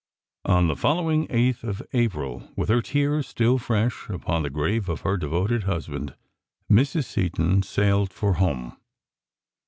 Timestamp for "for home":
8.11-8.75